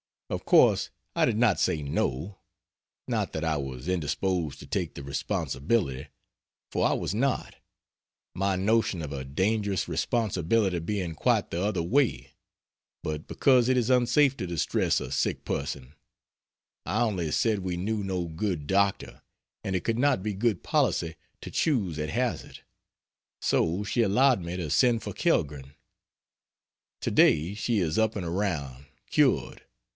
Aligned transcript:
Of 0.31 0.45
course 0.45 0.89
I 1.15 1.25
did 1.25 1.37
not 1.37 1.59
say 1.59 1.83
no 1.83 2.39
not 3.07 3.33
that 3.33 3.43
I 3.43 3.57
was 3.57 3.89
indisposed 3.89 4.57
to 4.59 4.65
take 4.65 4.95
the 4.95 5.03
responsibility, 5.03 6.07
for 6.71 6.87
I 6.87 6.93
was 6.93 7.13
not, 7.13 7.57
my 8.33 8.55
notion 8.55 9.01
of 9.03 9.11
a 9.11 9.25
dangerous 9.25 9.89
responsibility 9.89 10.79
being 10.79 11.13
quite 11.13 11.51
the 11.51 11.61
other 11.61 11.83
way 11.83 12.31
but 13.03 13.27
because 13.27 13.67
it 13.69 13.77
is 13.77 13.89
unsafe 13.91 14.35
to 14.37 14.47
distress 14.47 15.01
a 15.01 15.11
sick 15.11 15.43
person; 15.43 15.93
I 16.85 17.01
only 17.03 17.29
said 17.31 17.59
we 17.59 17.77
knew 17.77 18.03
no 18.03 18.25
good 18.27 18.65
doctor, 18.67 19.21
and 19.65 19.75
it 19.75 19.83
could 19.83 19.99
not 19.99 20.23
be 20.23 20.33
good 20.33 20.63
policy 20.63 21.15
to 21.41 21.51
choose 21.51 21.99
at 21.99 22.09
hazard; 22.09 22.61
so 23.41 23.83
she 23.83 24.01
allowed 24.01 24.41
me 24.43 24.55
to 24.57 24.69
send 24.71 25.03
for 25.03 25.13
Kellgren. 25.13 25.75
To 27.01 27.11
day 27.11 27.53
she 27.53 27.79
is 27.79 27.99
up 27.99 28.15
and 28.15 28.25
around 28.25 28.85
cured. 29.07 29.63